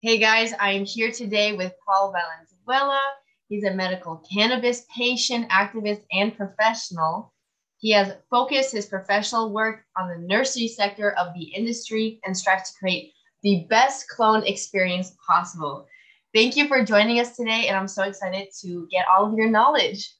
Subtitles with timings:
[0.00, 3.00] Hey guys, I am here today with Paul Valenzuela.
[3.48, 7.34] He's a medical cannabis patient, activist, and professional.
[7.78, 12.70] He has focused his professional work on the nursery sector of the industry and strives
[12.70, 15.88] to create the best clone experience possible.
[16.32, 19.50] Thank you for joining us today, and I'm so excited to get all of your
[19.50, 20.14] knowledge.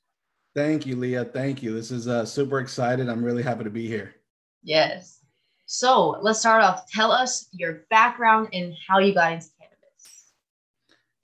[0.56, 1.26] Thank you, Leah.
[1.26, 1.72] Thank you.
[1.72, 3.08] This is uh, super excited.
[3.08, 4.16] I'm really happy to be here.
[4.60, 5.20] Yes.
[5.66, 6.90] So let's start off.
[6.90, 9.44] Tell us your background and how you cannabis.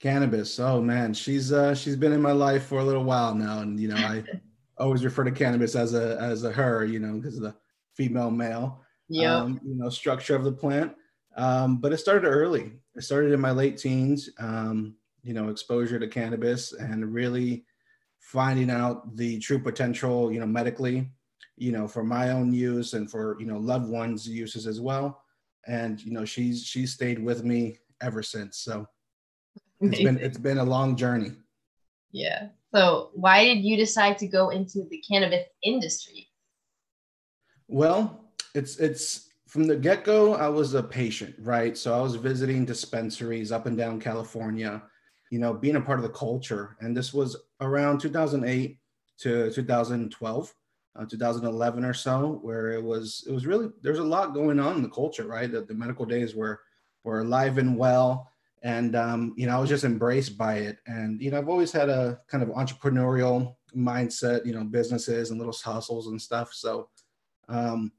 [0.05, 0.59] Cannabis.
[0.59, 3.79] Oh man, she's uh, she's been in my life for a little while now, and
[3.79, 4.23] you know I
[4.77, 7.55] always refer to cannabis as a as a her, you know, because of the
[7.95, 10.93] female male, yeah, um, you know, structure of the plant.
[11.37, 12.73] Um, but it started early.
[12.95, 14.29] It started in my late teens.
[14.37, 17.65] Um, you know, exposure to cannabis and really
[18.19, 21.09] finding out the true potential, you know, medically,
[21.57, 25.23] you know, for my own use and for you know loved ones' uses as well.
[25.65, 28.59] And you know, she's she's stayed with me ever since.
[28.59, 28.85] So
[29.81, 31.31] it's been it's been a long journey.
[32.11, 32.49] Yeah.
[32.73, 36.27] So why did you decide to go into the cannabis industry?
[37.67, 41.77] Well, it's it's from the get-go, I was a patient, right?
[41.77, 44.83] So I was visiting dispensaries up and down California,
[45.31, 46.75] you know, being a part of the culture.
[46.81, 48.77] And this was around 2008
[49.19, 50.53] to 2012,
[50.97, 54.75] uh, 2011 or so, where it was it was really there's a lot going on
[54.77, 55.51] in the culture, right?
[55.51, 56.59] The, the medical days were
[57.03, 58.29] were alive and well
[58.63, 60.77] and um, you know i was just embraced by it.
[60.87, 65.39] And you know i've always had a kind of entrepreneurial mindset you know businesses and
[65.39, 66.53] little hustles and stuff.
[66.53, 66.89] So
[67.49, 67.91] um,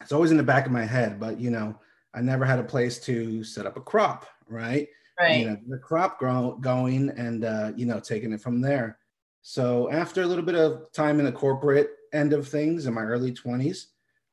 [0.00, 1.76] it's always in the back of my head but you know
[2.14, 4.88] i never had a place to set up a crop right?
[5.18, 5.40] Right.
[5.40, 8.98] you know the crop grow, going and uh, you know taking it from there.
[9.42, 13.02] So after a little bit of time in the corporate end of things in my
[13.02, 13.86] early 20s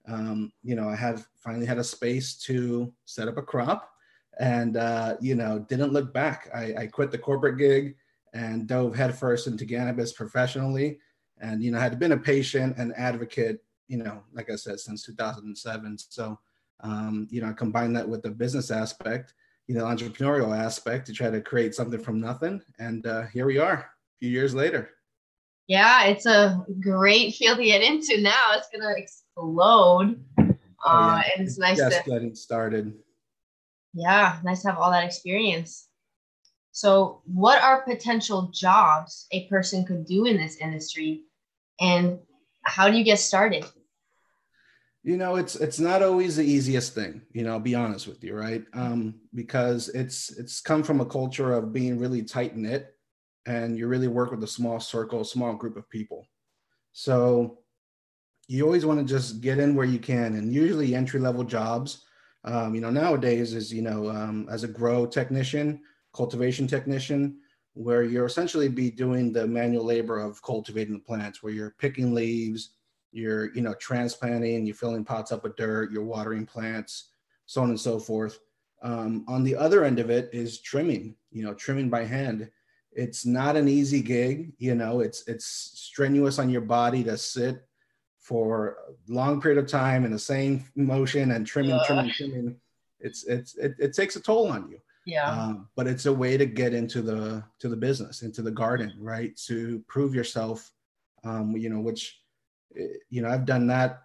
[0.07, 3.91] um, you know i had finally had a space to set up a crop
[4.39, 6.49] and uh, you know didn't look back.
[6.53, 7.95] I, I, quit the corporate gig
[8.33, 10.99] and dove headfirst into cannabis professionally,
[11.39, 15.03] and you know had been a patient and advocate, you know, like I said, since
[15.03, 15.97] 2007.
[15.97, 16.37] So
[16.81, 19.33] um, you know I combined that with the business aspect,
[19.67, 23.57] you know, entrepreneurial aspect to try to create something from nothing, and uh, here we
[23.57, 24.89] are, a few years later.
[25.67, 28.51] Yeah, it's a great field to get into now.
[28.53, 30.19] It's gonna explode.
[30.87, 31.15] Oh, yeah.
[31.15, 32.93] uh, and it's, nice just to getting started
[33.95, 35.87] yeah, nice to have all that experience.
[36.71, 41.23] So, what are potential jobs a person could do in this industry,
[41.79, 42.19] and
[42.63, 43.63] how do you get started?
[45.03, 47.21] You know, it's it's not always the easiest thing.
[47.31, 48.65] You know, I'll be honest with you, right?
[48.73, 52.93] Um, because it's it's come from a culture of being really tight knit,
[53.45, 56.27] and you really work with a small circle, small group of people.
[56.91, 57.59] So,
[58.49, 62.04] you always want to just get in where you can, and usually entry level jobs
[62.45, 65.81] um, you know, nowadays is, you know, um, as a grow technician,
[66.13, 67.37] cultivation technician,
[67.73, 72.13] where you're essentially be doing the manual labor of cultivating the plants, where you're picking
[72.13, 72.69] leaves,
[73.11, 77.09] you're, you know, transplanting, you're filling pots up with dirt, you're watering plants,
[77.47, 78.39] so on and so forth.
[78.83, 82.49] Um, on the other end of it is trimming, you know, trimming by hand.
[82.91, 87.67] It's not an easy gig, you know, it's it's strenuous on your body to sit
[88.25, 91.83] for a long period of time in the same motion and trimming, yeah.
[91.85, 92.55] trimming, trimming,
[92.99, 94.79] it's it's it, it takes a toll on you.
[95.05, 95.29] Yeah.
[95.29, 98.93] Um, but it's a way to get into the to the business, into the garden,
[98.99, 99.37] right?
[99.45, 100.71] To prove yourself.
[101.23, 102.19] Um, you know, which
[102.75, 104.01] eh, you know, I've done that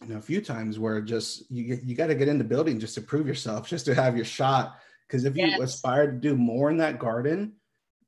[0.00, 2.80] you know a few times where just you get, you got to get into building
[2.80, 4.78] just to prove yourself, just to have your shot.
[5.06, 5.58] Because if yes.
[5.58, 7.56] you aspire to do more in that garden,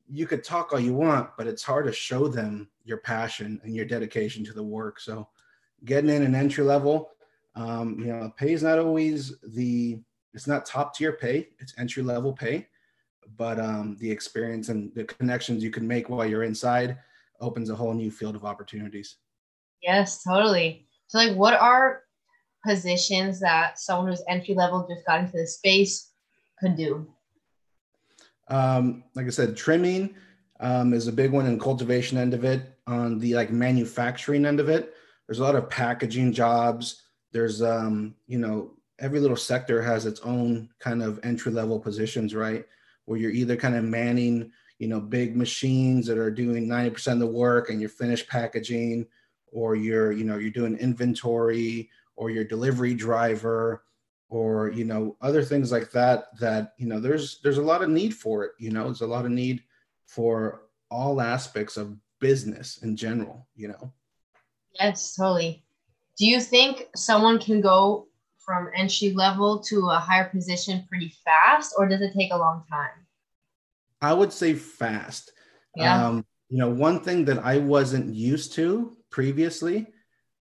[0.09, 3.75] you could talk all you want, but it's hard to show them your passion and
[3.75, 5.01] your dedication to the work.
[5.01, 5.29] So
[5.85, 7.11] getting in an entry level,
[7.55, 9.99] um, you know, pay is not always the,
[10.35, 12.69] it's not top tier pay, it's entry level pay,
[13.37, 16.99] but um, the experience and the connections you can make while you're inside
[17.41, 19.17] opens a whole new field of opportunities.
[19.83, 20.87] Yes, totally.
[21.09, 22.03] So like what are
[22.65, 26.11] positions that someone who's entry level just got into the space
[26.59, 27.07] could do?
[28.49, 30.15] Um, like I said, trimming
[30.61, 32.73] um, is a big one in cultivation end of it.
[32.87, 34.95] On the like manufacturing end of it,
[35.27, 37.03] there's a lot of packaging jobs.
[37.33, 42.35] There's um, you know, every little sector has its own kind of entry level positions,
[42.35, 42.65] right?
[43.05, 47.19] Where you're either kind of manning, you know, big machines that are doing 90% of
[47.19, 49.07] the work and you're finished packaging,
[49.53, 53.83] or you're, you know, you're doing inventory or your delivery driver
[54.29, 57.89] or you know other things like that that you know there's there's a lot of
[57.89, 59.63] need for it you know there's a lot of need
[60.07, 63.93] for all aspects of business in general you know
[64.79, 65.63] yes totally
[66.17, 68.09] do you think someone can go
[68.47, 72.63] from entry level to a higher position pretty fast, or does it take a long
[72.71, 73.07] time?
[74.01, 75.33] I would say fast.
[75.75, 76.07] Yeah.
[76.07, 79.89] Um, you know, one thing that I wasn't used to previously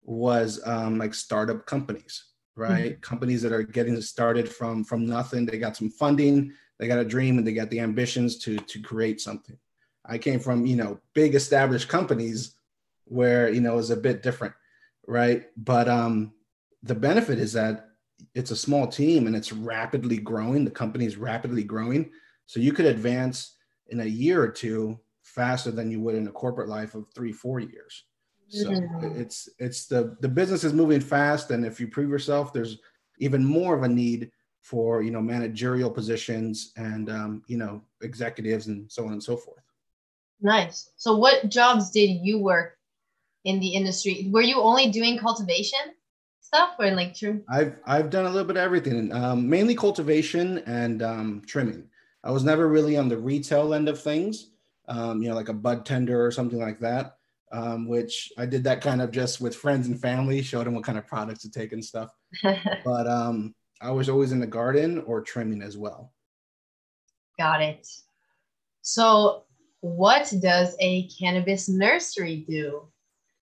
[0.03, 2.93] was um, like startup companies, right?
[2.93, 3.01] Mm-hmm.
[3.01, 5.47] Companies that are getting started from from nothing.
[5.47, 8.81] They got some funding, they got a dream, and they got the ambitions to to
[8.81, 9.57] create something.
[10.05, 12.57] I came from you know big established companies
[13.05, 14.55] where you know was a bit different,
[15.07, 15.47] right?
[15.57, 16.33] But um,
[16.83, 17.91] the benefit is that
[18.35, 20.65] it's a small team and it's rapidly growing.
[20.65, 22.11] The company is rapidly growing,
[22.47, 23.57] so you could advance
[23.89, 27.33] in a year or two faster than you would in a corporate life of three,
[27.33, 28.05] four years.
[28.55, 29.17] So Mhm.
[29.19, 32.79] it's it's the the business is moving fast, and if you prove yourself, there's
[33.19, 34.31] even more of a need
[34.61, 39.37] for you know managerial positions and um, you know executives and so on and so
[39.37, 39.65] forth.
[40.41, 40.91] Nice.
[40.97, 42.79] So, what jobs did you work
[43.45, 44.29] in the industry?
[44.31, 45.81] Were you only doing cultivation
[46.41, 47.43] stuff, or like true?
[47.49, 51.89] I've I've done a little bit of everything, um, mainly cultivation and um, trimming.
[52.23, 54.51] I was never really on the retail end of things,
[54.89, 57.19] um, you know, like a bud tender or something like that.
[57.53, 60.83] Um, which I did that kind of just with friends and family, showed them what
[60.83, 62.11] kind of products to take and stuff.
[62.85, 66.13] But um, I was always in the garden or trimming as well.
[67.39, 67.87] Got it.
[68.83, 69.45] So,
[69.81, 72.89] what does a cannabis nursery do?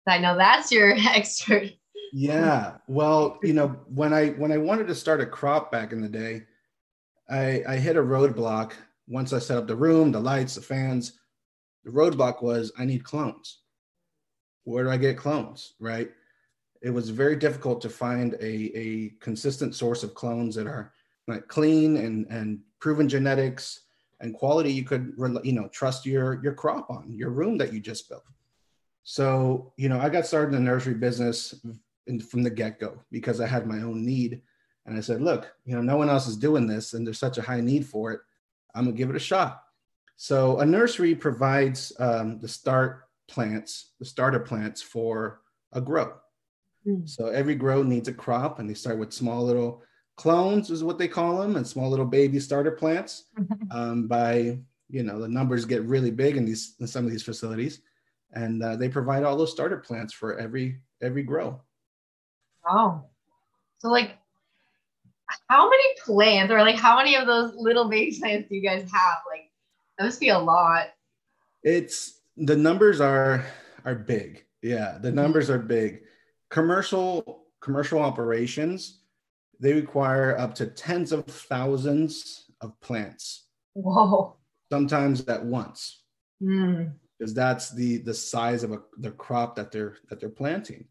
[0.08, 1.70] I know that's your expert.
[2.12, 2.78] Yeah.
[2.88, 6.10] Well, you know, when I when I wanted to start a crop back in the
[6.10, 6.44] day,
[7.30, 8.74] I I hit a roadblock
[9.08, 11.20] once I set up the room, the lights, the fans.
[11.84, 13.63] The roadblock was I need clones.
[14.64, 15.74] Where do I get clones?
[15.80, 16.12] Right.
[16.82, 20.92] It was very difficult to find a, a consistent source of clones that are
[21.28, 23.82] like clean and and proven genetics
[24.20, 25.14] and quality you could
[25.44, 28.24] you know trust your your crop on your room that you just built.
[29.04, 31.56] So, you know, I got started in the nursery business
[32.08, 34.42] in, from the get go because I had my own need.
[34.86, 37.38] And I said, look, you know, no one else is doing this and there's such
[37.38, 38.22] a high need for it.
[38.76, 39.64] I'm to give it a shot.
[40.16, 45.42] So, a nursery provides um, the start plants, the starter plants for
[45.72, 46.14] a grow.
[46.84, 47.06] Hmm.
[47.06, 49.84] So, every grow needs a crop and they start with small little
[50.16, 53.26] clones, is what they call them, and small little baby starter plants.
[53.72, 57.24] Um, by, you know, the numbers get really big in these in some of these
[57.24, 57.82] facilities
[58.34, 61.62] and uh, they provide all those starter plants for every every grow.
[62.68, 63.04] Oh,
[63.80, 64.18] so like,
[65.48, 68.82] how many plants, or like, how many of those little baby plants do you guys
[68.82, 69.18] have?
[69.30, 69.52] Like,
[69.98, 70.88] that must be a lot.
[71.62, 73.46] It's the numbers are
[73.86, 74.46] are big.
[74.62, 76.02] Yeah, the numbers are big.
[76.50, 79.00] Commercial commercial operations
[79.60, 84.36] they require up to tens of thousands of plants, Whoa.
[84.72, 86.04] sometimes at once,
[86.42, 86.86] Hmm.
[87.18, 90.86] because that's the the size of a, the crop that they're that they're planting.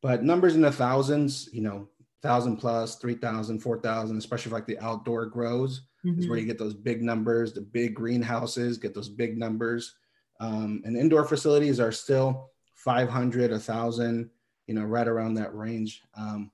[0.00, 1.88] But numbers in the thousands, you know,
[2.22, 5.82] thousand plus, three thousand, four thousand, especially like the outdoor grows.
[6.04, 6.42] is where Mhm.
[6.42, 9.94] you get those big numbers, the big greenhouses get those big numbers.
[10.40, 14.30] Um, and indoor facilities are still 500, 1,000,
[14.66, 16.02] you know, right around that range.
[16.16, 16.50] Um,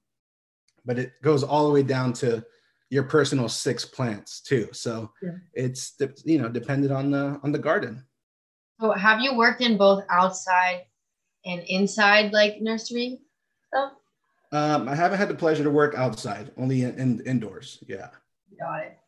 [0.85, 2.45] but it goes all the way down to
[2.91, 4.69] your personal six plants too.
[4.73, 5.33] So Yeah.
[5.55, 5.95] it's,
[6.25, 8.05] you know, dependent on the, on the garden.
[8.81, 10.87] So, have you worked in both outside
[11.45, 13.21] and inside, like nursery
[13.69, 13.93] stuff?
[14.53, 17.79] Um, I haven't had the pleasure to work outside, only in, in indoors.
[17.87, 18.09] Yeah.
[18.59, 18.99] Got it.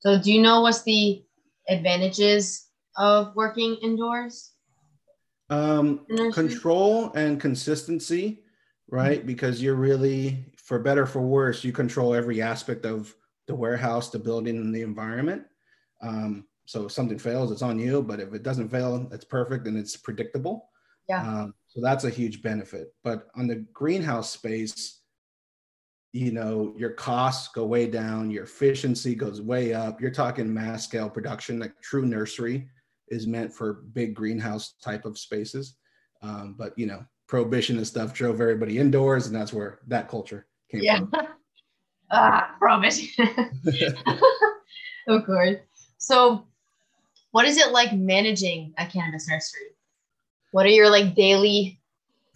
[0.00, 1.24] So, do you know what's the
[1.68, 4.52] advantages of working indoors?
[5.50, 8.42] Um, in control and consistency,
[8.88, 9.24] right?
[9.24, 13.14] Because you're really, for better or for worse, you control every aspect of
[13.46, 15.44] the warehouse, the building, and the environment.
[16.02, 18.02] Um, so if something fails, it's on you.
[18.02, 20.70] But if it doesn't fail, it's perfect and it's predictable.
[21.08, 21.22] Yeah.
[21.22, 22.94] Um, so that's a huge benefit.
[23.02, 25.00] But on the greenhouse space,
[26.12, 30.00] you know, your costs go way down, your efficiency goes way up.
[30.00, 32.68] You're talking mass scale production, like true nursery
[33.14, 35.76] is meant for big greenhouse type of spaces.
[36.22, 40.46] Um, but you know, prohibition and stuff drove everybody indoors, and that's where that culture
[40.70, 40.98] came Yeah.
[40.98, 41.10] from.
[42.10, 43.08] ah, prohibition.
[45.08, 45.56] of course.
[45.98, 46.46] So,
[47.30, 49.76] what is it like managing a cannabis nursery?
[50.52, 51.80] What are your like daily?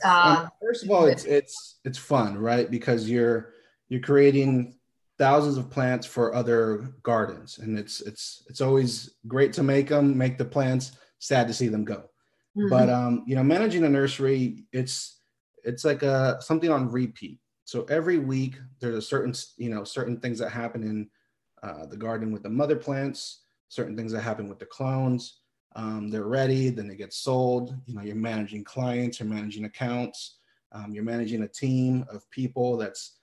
[0.04, 2.70] Uh, Um, first of all, it's it's it's fun, right?
[2.70, 3.52] Because you're
[3.88, 4.77] you're creating
[5.18, 10.16] thousands of plants for other gardens, and it's it's it's always great to make them,
[10.16, 10.92] make the plants.
[11.20, 12.04] Sad to see them go.
[12.56, 12.70] mhm.
[12.70, 15.20] but um, you know managing a nursery it's
[15.64, 20.18] it's like a something on repeat so every week there's a certain you know certain
[20.20, 21.10] things that happen in
[21.62, 25.40] uh, the garden with the mother plants certain things that happen with the clones
[25.76, 30.38] um, they're ready then they get sold you know you're managing clients you're managing accounts
[30.72, 33.18] um, you're managing a team of people that's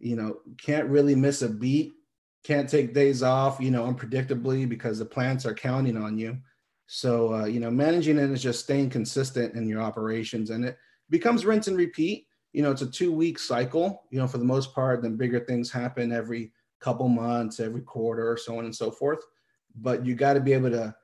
[0.00, 1.92] you know, can't really miss a beat,
[2.42, 6.38] can't take days off, you know, unpredictably because the plants are counting on you.
[6.86, 10.76] So, uh, you know, managing it is just staying consistent in your operations and it
[11.10, 12.26] becomes rinse and repeat.
[12.52, 15.40] You know, it's a two week cycle, you know, for the most part, then bigger
[15.40, 19.20] things happen every couple months, every quarter, so on and so forth.
[19.76, 20.94] But you got to be able to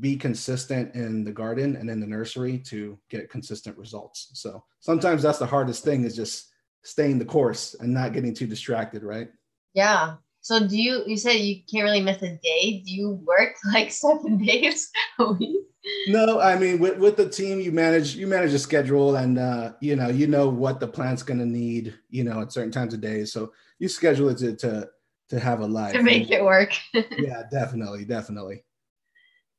[0.00, 4.30] be consistent in the garden and in the nursery to get consistent results.
[4.34, 6.50] So sometimes that's the hardest thing is just
[6.88, 9.28] staying the course and not getting too distracted, right?
[9.74, 10.14] Yeah.
[10.40, 12.82] So do you you said you can't really miss a day?
[12.84, 15.64] Do you work like seven days a week?
[16.06, 19.72] No, I mean with, with the team you manage you manage a schedule and uh
[19.80, 23.00] you know you know what the plant's gonna need, you know, at certain times of
[23.00, 23.24] day.
[23.24, 24.88] So you schedule it to to
[25.28, 25.92] to have a life.
[25.92, 26.72] To make it work.
[26.94, 28.64] yeah, definitely, definitely.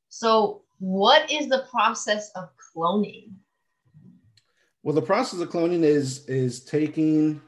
[0.08, 3.34] So what is the process of cloning?
[4.82, 7.40] Well, the process of cloning is is taking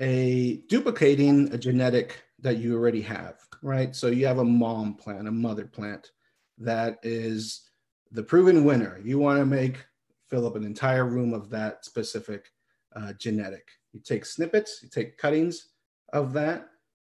[0.00, 3.96] a duplicating a genetic that you already have, right?
[3.96, 6.10] So you have a mom plant, a mother plant
[6.58, 7.70] that is
[8.12, 9.00] the proven winner.
[9.02, 9.84] You want to make
[10.28, 12.50] fill up an entire room of that specific
[12.94, 13.66] uh, genetic.
[13.92, 15.68] You take snippets, you take cuttings
[16.12, 16.68] of that,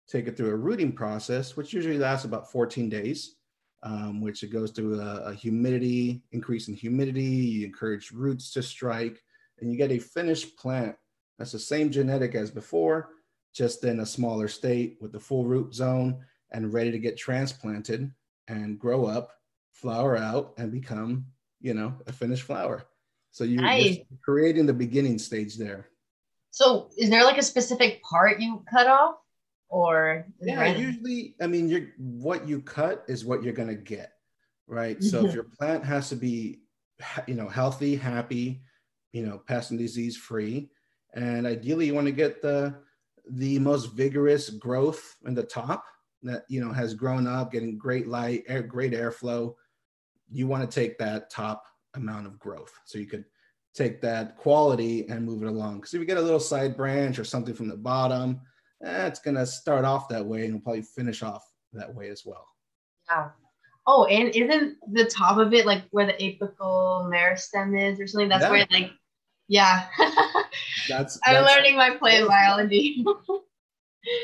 [0.08, 3.36] take it through a rooting process, which usually lasts about 14 days,
[3.84, 7.22] um, which it goes through a, a humidity, increase in humidity.
[7.22, 9.24] You encourage roots to strike
[9.62, 10.96] and you get a finished plant
[11.42, 13.10] that's the same genetic as before,
[13.52, 18.12] just in a smaller state with the full root zone and ready to get transplanted
[18.48, 19.32] and grow up,
[19.72, 21.26] flower out, and become,
[21.60, 22.84] you know, a finished flower.
[23.32, 23.96] So you, nice.
[23.96, 25.88] you're creating the beginning stage there.
[26.52, 29.16] So is there like a specific part you cut off?
[29.68, 34.12] Or yeah, usually, I mean, you're what you cut is what you're gonna get,
[34.68, 35.02] right?
[35.02, 35.28] So mm-hmm.
[35.28, 36.60] if your plant has to be,
[37.26, 38.62] you know, healthy, happy,
[39.12, 40.70] you know, pest and disease free.
[41.14, 42.76] And ideally you want to get the,
[43.30, 45.86] the most vigorous growth in the top
[46.24, 49.54] that, you know, has grown up, getting great light, air, great airflow.
[50.32, 51.64] You want to take that top
[51.94, 52.72] amount of growth.
[52.86, 53.26] So you could
[53.74, 55.78] take that quality and move it along.
[55.78, 58.42] Because if you get a little side branch or something from the bottom,
[58.84, 62.10] eh, it's going to start off that way and will probably finish off that way
[62.10, 62.48] as well.
[63.10, 63.30] Yeah.
[63.88, 68.30] Oh, and isn't the top of it like where the apical meristem is or something?
[68.30, 68.52] That's yeah.
[68.52, 68.92] where like
[69.52, 69.88] yeah.
[70.88, 73.04] that's, I'm learning my plant biology.
[73.06, 73.44] no,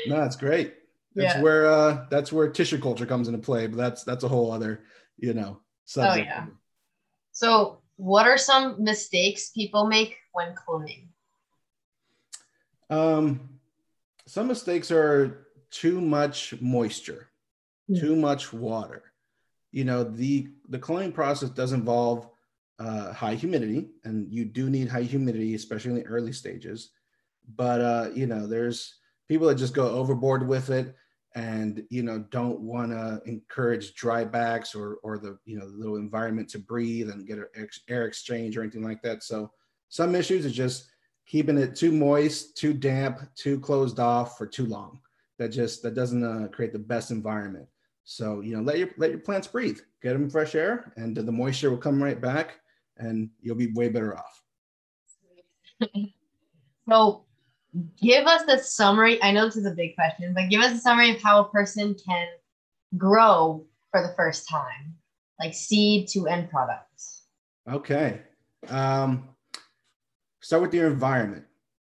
[0.06, 0.74] that's great.
[1.14, 1.42] That's yeah.
[1.42, 4.84] where uh that's where tissue culture comes into play, but that's that's a whole other,
[5.16, 6.28] you know, subject.
[6.28, 6.46] Oh yeah.
[7.32, 11.08] So what are some mistakes people make when cloning?
[12.88, 13.58] Um
[14.26, 17.28] some mistakes are too much moisture,
[17.90, 17.98] mm.
[17.98, 19.02] too much water.
[19.72, 22.28] You know, the the cloning process does involve
[22.78, 26.90] uh, high humidity, and you do need high humidity, especially in the early stages.
[27.56, 28.94] But uh, you know, there's
[29.26, 30.94] people that just go overboard with it,
[31.34, 35.76] and you know, don't want to encourage dry backs or or the you know the
[35.76, 37.38] little environment to breathe and get
[37.88, 39.22] air exchange or anything like that.
[39.22, 39.50] So
[39.88, 40.88] some issues is just
[41.26, 45.00] keeping it too moist, too damp, too closed off for too long.
[45.38, 47.66] That just that doesn't uh, create the best environment.
[48.04, 51.32] So you know, let your let your plants breathe, get them fresh air, and the
[51.32, 52.60] moisture will come right back
[52.98, 54.42] and you'll be way better off.
[56.88, 57.24] so,
[58.00, 59.22] give us a summary.
[59.22, 61.48] I know this is a big question, but give us a summary of how a
[61.48, 62.26] person can
[62.96, 64.96] grow for the first time,
[65.40, 67.24] like seed to end products.
[67.70, 68.22] Okay.
[68.68, 69.28] Um,
[70.40, 71.44] start with your environment.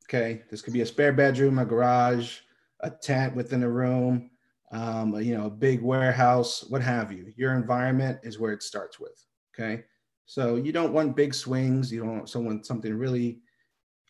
[0.06, 0.42] Okay.
[0.50, 2.40] This could be a spare bedroom, a garage,
[2.82, 4.32] a tent within a room,
[4.72, 7.32] um, you know, a big warehouse, what have you.
[7.36, 9.24] Your environment is where it starts with.
[9.54, 9.84] Okay.
[10.30, 11.92] So you don't want big swings.
[11.92, 13.40] You don't want someone something really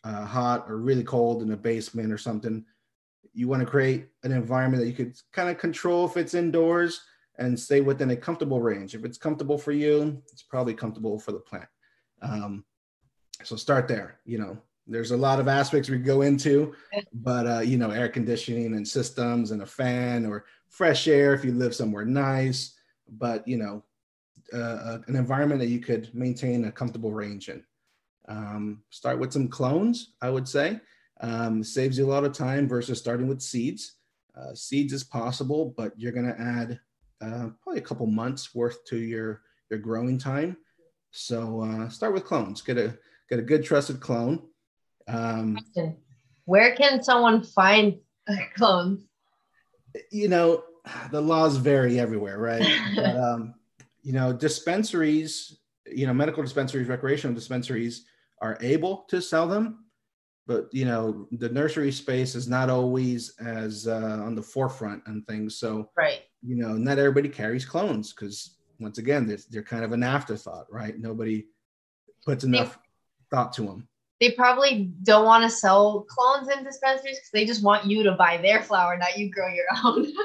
[0.04, 2.66] uh, hot or really cold in a basement or something.
[3.32, 7.06] You want to create an environment that you could kind of control if it's indoors
[7.38, 8.96] and stay within a comfortable range.
[8.96, 11.70] If it's comfortable for you, it's probably comfortable for the plant.
[12.22, 12.66] Um,
[13.46, 14.20] so start there.
[14.26, 14.58] You know,
[14.88, 16.76] there's a lot of aspects we go into,
[17.14, 21.46] but uh, you know, air conditioning and systems and a fan or fresh air if
[21.46, 22.76] you live somewhere nice.
[23.08, 23.86] But you know,
[24.54, 27.64] uh, an environment that you could maintain a comfortable range in.
[28.28, 30.80] Um, start with some clones, I would say.
[31.22, 33.96] Um, saves you a lot of time versus starting with seeds.
[34.36, 36.80] Uh, seeds is possible, but you're going to add
[37.22, 40.58] uh, probably a couple months worth to your your growing time.
[41.12, 42.62] So uh, start with clones.
[42.62, 42.98] Get a
[43.30, 44.48] get a good trusted clone.
[45.08, 45.58] Um,
[46.46, 48.00] Where can someone find
[48.56, 49.04] clones?
[50.12, 50.64] You know,
[51.12, 52.66] the laws vary everywhere, right?
[52.96, 53.56] but, um,
[54.02, 58.06] you know, dispensaries, you know, medical dispensaries, recreational dispensaries
[58.42, 59.86] are able to sell them,
[60.50, 65.26] but you know the nursery space is not always as uh, on the forefront and
[65.28, 65.58] things.
[65.60, 66.22] So right.
[66.42, 70.66] you know not everybody carries clones because once again they're, they're kind of an afterthought
[70.72, 70.98] right?
[70.98, 71.46] Nobody
[72.26, 73.88] puts enough they, thought to them
[74.20, 78.14] they probably don't want to sell clones in dispensaries because they just want you to
[78.14, 80.08] buy their flower not you grow your own.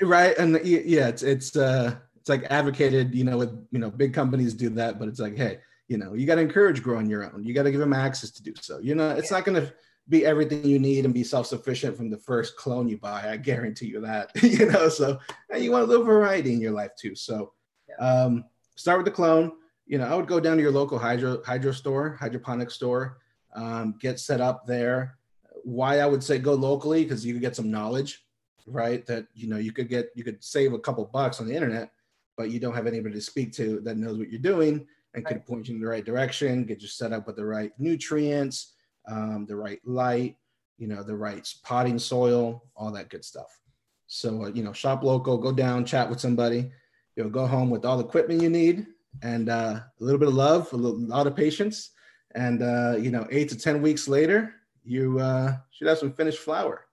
[0.00, 1.96] Right and yeah it's it's uh
[2.28, 5.36] it's like advocated you know with you know big companies do that but it's like
[5.36, 5.58] hey
[5.88, 7.42] you know you got to encourage growing your own.
[7.42, 8.78] You got to give them access to do so.
[8.78, 9.38] You know it's yeah.
[9.38, 9.72] not going to
[10.08, 13.88] be everything you need and be self-sufficient from the first clone you buy i guarantee
[13.88, 15.18] you that you know so
[15.50, 17.14] and you want a little variety in your life too.
[17.14, 17.52] So
[17.98, 18.44] um,
[18.76, 19.52] start with the clone.
[19.86, 23.18] You know i would go down to your local hydro hydro store hydroponic store
[23.54, 25.16] um, get set up there.
[25.64, 28.24] Why i would say go locally because you could get some knowledge
[28.66, 31.54] right that you know you could get you could save a couple bucks on the
[31.54, 31.90] internet
[32.38, 35.34] but you don't have anybody to speak to that knows what you're doing and right.
[35.34, 38.74] could point you in the right direction, get you set up with the right nutrients,
[39.08, 40.36] um, the right light,
[40.78, 43.58] you know, the right potting soil, all that good stuff.
[44.06, 46.70] So, uh, you know, shop local, go down, chat with somebody,
[47.16, 48.86] you know, go home with all the equipment you need
[49.22, 51.90] and uh, a little bit of love, a little, lot of patience.
[52.36, 54.54] And, uh, you know, eight to 10 weeks later,
[54.84, 56.86] you uh, should have some finished flower.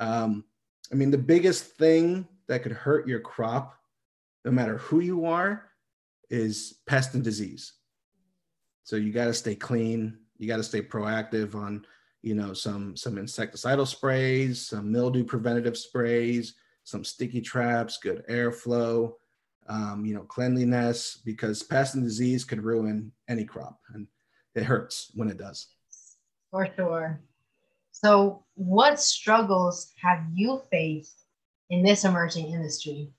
[0.00, 0.44] Um,
[0.90, 3.79] I mean, the biggest thing that could hurt your crop,
[4.44, 5.66] no matter who you are,
[6.30, 7.74] is pest and disease.
[8.84, 10.18] So you got to stay clean.
[10.38, 11.84] You got to stay proactive on,
[12.22, 16.54] you know, some some insecticidal sprays, some mildew preventative sprays,
[16.84, 19.12] some sticky traps, good airflow,
[19.68, 24.06] um, you know, cleanliness, because pest and disease could ruin any crop, and
[24.54, 25.68] it hurts when it does.
[26.50, 27.20] For sure.
[27.92, 31.24] So, what struggles have you faced
[31.68, 33.10] in this emerging industry?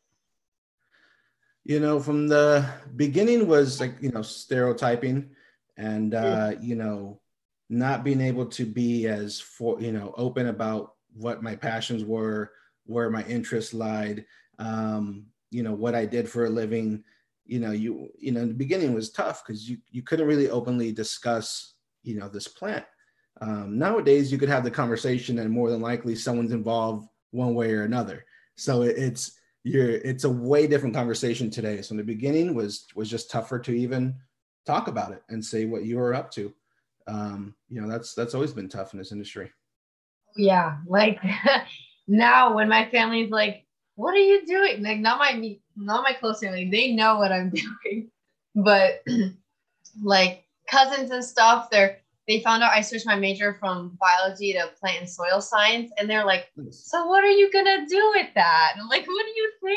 [1.72, 2.66] You know from the
[2.98, 5.30] beginning was like you know stereotyping
[5.78, 7.22] and uh you know
[7.70, 12.52] not being able to be as for you know open about what my passions were
[12.88, 14.26] where my interests lied
[14.60, 17.04] um you know what i did for a living.
[17.46, 20.50] You know you you know in the beginning was tough because you you couldn't really
[20.50, 22.86] openly discuss you know this plant.
[23.42, 27.74] Um, nowadays you could have the conversation and more than likely someone's involved one way
[27.74, 28.26] or another.
[28.56, 31.82] So it, it's you're it's a way different conversation today.
[31.82, 34.16] So in the beginning was was just tougher to even
[34.66, 36.54] talk about it and say what you were up to.
[37.08, 39.52] Um, you know, that's that's always been tough in this industry.
[40.36, 41.20] Yeah, like
[42.08, 46.40] now when my family's like, "What are you doing?" Like not my not my close
[46.40, 47.50] family, they know what I'm
[47.84, 48.10] doing,
[48.56, 49.04] but
[50.04, 54.70] like cousins and stuff, they're they found out I switched my major from biology to
[54.80, 58.72] plant and soil science, and they're like, "So what are you gonna do with that?"
[58.74, 59.31] And I'm like, "What do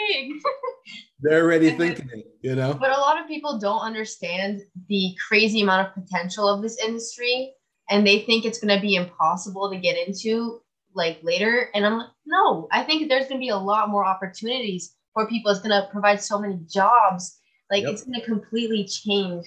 [0.09, 0.43] you think?"
[1.21, 2.75] they're already thinking it, you know.
[2.75, 7.53] But a lot of people don't understand the crazy amount of potential of this industry,
[7.91, 10.61] and they think it's gonna be impossible to get into
[10.95, 11.71] like later.
[11.75, 15.51] And I'm like, no, I think there's gonna be a lot more opportunities for people.
[15.51, 17.39] It's gonna provide so many jobs.
[17.71, 17.93] Like yep.
[17.93, 19.47] it's gonna completely change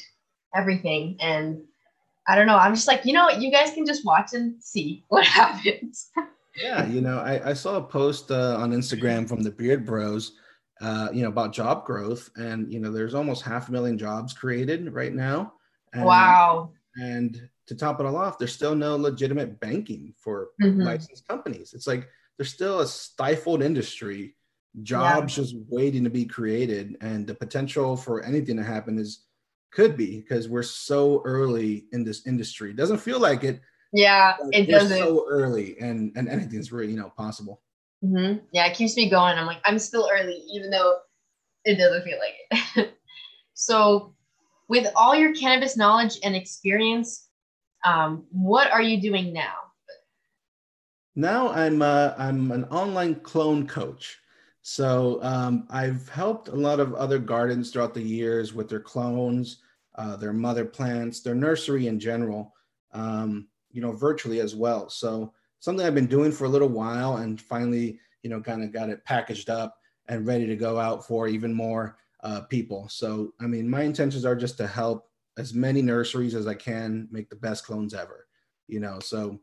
[0.56, 1.62] everything and
[2.28, 2.58] I don't know.
[2.58, 3.42] I'm just like, you know what?
[3.42, 6.10] You guys can just watch and see what happens.
[6.62, 10.34] yeah, you know, I, I saw a post uh, on Instagram from the Beard Bros,
[10.82, 14.34] uh, you know, about job growth, and you know, there's almost half a million jobs
[14.34, 15.54] created right now.
[15.94, 16.72] And, wow.
[16.96, 20.82] And to top it all off, there's still no legitimate banking for mm-hmm.
[20.82, 21.74] licensed companies.
[21.74, 24.36] It's like there's still a stifled industry,
[24.84, 25.44] jobs yeah.
[25.44, 29.26] just waiting to be created, and the potential for anything to happen is
[29.72, 32.72] could be because we're so early in this industry.
[32.72, 33.62] It doesn't feel like it.
[33.94, 34.98] Yeah, it doesn't.
[34.98, 37.62] So early, and and anything's really you know possible.
[38.04, 38.46] Mm-hmm.
[38.52, 39.38] Yeah, it keeps me going.
[39.38, 41.00] I'm like I'm still early, even though
[41.66, 42.94] it doesn't feel like it.
[43.54, 44.14] so,
[44.68, 47.28] with all your cannabis knowledge and experience,
[47.84, 49.56] um, what are you doing now?
[51.16, 54.20] Now I'm uh, I'm an online clone coach.
[54.62, 59.62] So um, I've helped a lot of other gardens throughout the years with their clones,
[59.96, 62.54] uh, their mother plants, their nursery in general,
[62.92, 64.90] um, you know, virtually as well.
[64.90, 68.72] So something I've been doing for a little while and finally, you know, kind of
[68.72, 72.88] got it packaged up and ready to go out for even more uh, people.
[72.90, 77.08] So, I mean, my intentions are just to help as many nurseries as I can
[77.12, 78.28] make the best clones ever,
[78.68, 79.40] you know, so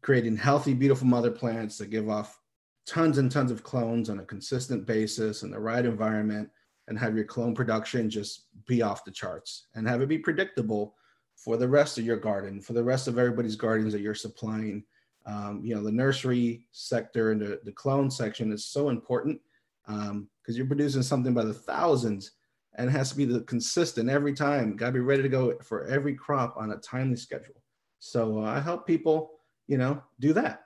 [0.00, 2.40] creating healthy, beautiful mother plants that give off
[2.86, 6.50] tons and tons of clones on a consistent basis in the right environment
[6.88, 10.96] and have your clone production just be off the charts and have it be predictable
[11.36, 14.82] for the rest of your garden, for the rest of everybody's gardens that you're supplying.
[15.26, 19.40] Um, you know, the nursery sector and the, the clone section is so important
[19.86, 22.32] because um, you're producing something by the thousands
[22.74, 24.76] and it has to be the consistent every time.
[24.76, 27.62] Got to be ready to go for every crop on a timely schedule.
[27.98, 29.32] So uh, I help people,
[29.68, 30.62] you know, do that.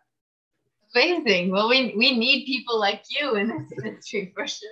[0.95, 1.51] Amazing.
[1.51, 4.71] Well, we, we need people like you in this industry for sure.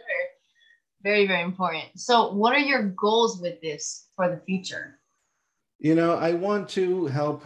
[1.03, 1.85] Very, very important.
[1.97, 4.99] So, what are your goals with this for the future?
[5.79, 7.45] You know, I want to help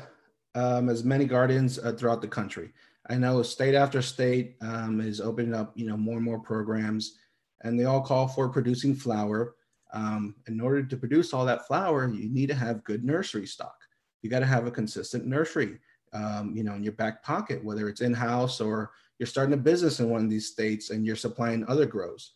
[0.55, 2.73] um, as many gardens uh, throughout the country.
[3.11, 7.19] I know state after state um, is opening up, you know, more and more programs,
[7.63, 9.55] and they all call for producing flower.
[9.95, 13.77] Um, in order to produce all that flower, you need to have good nursery stock.
[14.21, 15.79] You got to have a consistent nursery,
[16.13, 19.59] um, you know, in your back pocket, whether it's in house or you're starting a
[19.59, 22.35] business in one of these states and you're supplying other grows.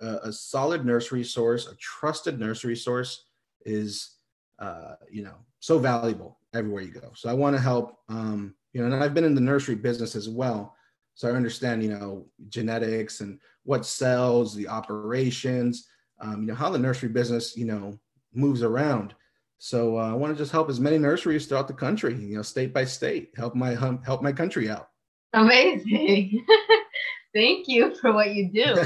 [0.00, 3.26] Uh, a solid nursery source, a trusted nursery source,
[3.64, 4.17] is
[4.58, 7.12] uh, you know so valuable everywhere you go.
[7.14, 7.98] So I want to help.
[8.08, 10.74] Um, you know, and I've been in the nursery business as well,
[11.14, 15.88] so I understand you know genetics and what sells, the operations,
[16.20, 17.98] um, you know how the nursery business you know
[18.34, 19.14] moves around.
[19.58, 22.42] So uh, I want to just help as many nurseries throughout the country, you know,
[22.42, 23.70] state by state, help my
[24.04, 24.88] help my country out.
[25.32, 26.44] Amazing.
[27.34, 28.76] Thank you for what you do.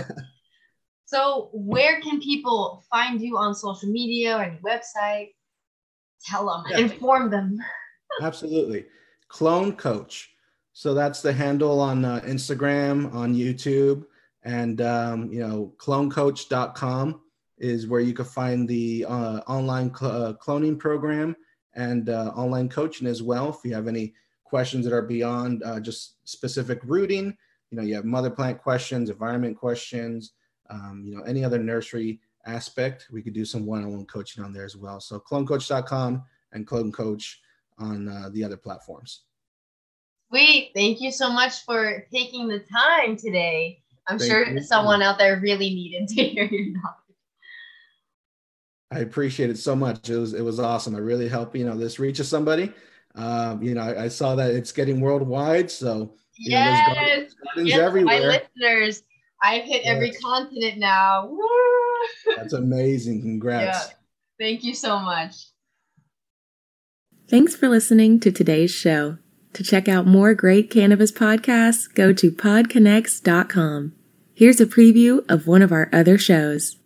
[1.04, 5.28] so, where can people find you on social media or any website?
[6.26, 6.78] Tell them, yeah.
[6.78, 7.58] inform them.
[8.22, 8.86] Absolutely.
[9.28, 10.30] Clone Coach.
[10.72, 14.04] So that's the handle on uh, Instagram, on YouTube,
[14.42, 17.20] and um, you know, clonecoach.com
[17.58, 21.36] is where you can find the uh, online cl- uh, cloning program
[21.74, 23.50] and uh, online coaching as well.
[23.50, 27.36] If you have any questions that are beyond uh, just specific rooting,
[27.70, 30.32] you know, you have mother plant questions, environment questions,
[30.70, 34.64] um, you know, any other nursery aspect, we could do some one-on-one coaching on there
[34.64, 35.00] as well.
[35.00, 37.40] So clonecoach.com and clone coach
[37.78, 39.22] on uh, the other platforms.
[40.28, 40.72] Sweet.
[40.74, 43.82] Thank you so much for taking the time today.
[44.08, 44.62] I'm Thank sure you.
[44.62, 46.96] someone out there really needed to hear your knowledge.
[48.90, 50.10] I appreciate it so much.
[50.10, 50.94] It was it was awesome.
[50.94, 52.72] I really help you know this reaches somebody.
[53.14, 57.68] Um, you know, I, I, saw that it's getting worldwide, so yes, know, gardens, gardens
[57.68, 58.20] yes, everywhere.
[58.20, 59.02] my listeners.
[59.42, 59.94] I've hit yes.
[59.94, 61.26] every continent now.
[61.26, 61.38] Woo!
[62.36, 63.22] That's amazing.
[63.22, 63.88] Congrats.
[63.88, 63.94] Yeah.
[64.38, 65.34] Thank you so much.
[67.28, 69.18] Thanks for listening to today's show.
[69.54, 73.94] To check out more great cannabis podcasts, go to podconnects.com.
[74.34, 76.76] Here's a preview of one of our other shows.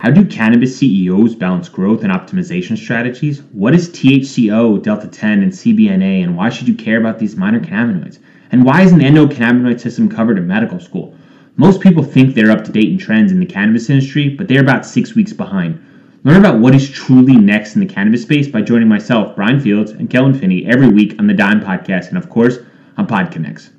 [0.00, 3.42] How do cannabis CEOs balance growth and optimization strategies?
[3.52, 7.60] What is THCO, Delta 10, and CBNA, and why should you care about these minor
[7.60, 8.18] cannabinoids?
[8.52, 11.14] And why isn't the endocannabinoid system covered in medical school?
[11.60, 14.60] Most people think they're up to date in trends in the cannabis industry, but they're
[14.60, 15.84] about six weeks behind.
[16.22, 19.90] Learn about what is truly next in the cannabis space by joining myself, Bryan Fields,
[19.90, 22.58] and Kellan Finney every week on the Dime Podcast and, of course,
[22.96, 23.70] on PodConnects.